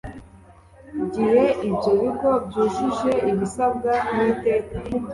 [1.13, 4.75] gihe ibyo bigo byujuje ibisabwa n iteka